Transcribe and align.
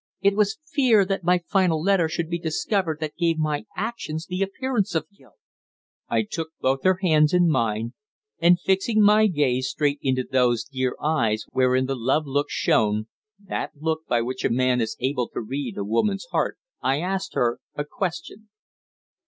It 0.19 0.35
was 0.35 0.57
fear 0.65 1.05
that 1.05 1.23
my 1.23 1.41
final 1.47 1.79
letter 1.79 2.09
should 2.09 2.27
be 2.27 2.39
discovered 2.39 2.97
that 3.01 3.15
gave 3.17 3.37
my 3.37 3.67
actions 3.75 4.25
the 4.25 4.41
appearance 4.41 4.95
of 4.95 5.07
guilt." 5.15 5.35
I 6.09 6.23
took 6.23 6.49
both 6.59 6.83
her 6.83 6.97
hands 7.03 7.35
in 7.35 7.47
mine, 7.47 7.93
and 8.39 8.59
fixing 8.59 8.99
my 9.03 9.27
gaze 9.27 9.67
straight 9.69 9.99
into 10.01 10.23
those 10.23 10.63
dear 10.63 10.95
eyes 10.99 11.45
wherein 11.51 11.85
the 11.85 11.93
love 11.93 12.25
look 12.25 12.47
shone 12.49 13.09
that 13.45 13.73
look 13.75 14.07
by 14.07 14.23
which 14.23 14.43
a 14.43 14.49
man 14.49 14.81
is 14.81 14.97
able 15.01 15.29
to 15.29 15.39
read 15.39 15.77
a 15.77 15.83
woman's 15.83 16.25
heart 16.31 16.57
I 16.81 16.99
asked 16.99 17.35
her 17.35 17.59
a 17.75 17.85
question. 17.85 18.49